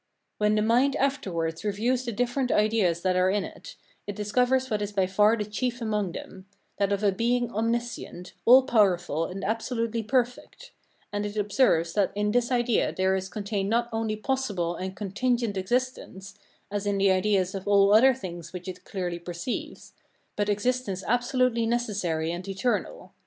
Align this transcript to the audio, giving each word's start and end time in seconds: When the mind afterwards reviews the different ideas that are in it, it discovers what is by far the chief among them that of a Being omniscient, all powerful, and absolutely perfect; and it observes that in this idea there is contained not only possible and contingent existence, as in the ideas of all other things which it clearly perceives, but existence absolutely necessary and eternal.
When 0.39 0.55
the 0.55 0.63
mind 0.63 0.95
afterwards 0.95 1.63
reviews 1.63 2.05
the 2.05 2.11
different 2.11 2.51
ideas 2.51 3.03
that 3.03 3.15
are 3.15 3.29
in 3.29 3.43
it, 3.43 3.75
it 4.07 4.15
discovers 4.15 4.67
what 4.71 4.81
is 4.81 4.91
by 4.91 5.05
far 5.05 5.37
the 5.37 5.45
chief 5.45 5.79
among 5.79 6.13
them 6.13 6.47
that 6.77 6.91
of 6.91 7.03
a 7.03 7.11
Being 7.11 7.51
omniscient, 7.51 8.33
all 8.43 8.63
powerful, 8.63 9.25
and 9.25 9.43
absolutely 9.43 10.01
perfect; 10.01 10.71
and 11.13 11.23
it 11.23 11.37
observes 11.37 11.93
that 11.93 12.11
in 12.15 12.31
this 12.31 12.51
idea 12.51 12.91
there 12.91 13.15
is 13.15 13.29
contained 13.29 13.69
not 13.69 13.89
only 13.93 14.15
possible 14.15 14.75
and 14.75 14.95
contingent 14.95 15.55
existence, 15.55 16.33
as 16.71 16.87
in 16.87 16.97
the 16.97 17.11
ideas 17.11 17.53
of 17.53 17.67
all 17.67 17.93
other 17.93 18.15
things 18.15 18.51
which 18.53 18.67
it 18.67 18.83
clearly 18.85 19.19
perceives, 19.19 19.93
but 20.35 20.49
existence 20.49 21.03
absolutely 21.07 21.67
necessary 21.67 22.31
and 22.31 22.47
eternal. 22.47 23.13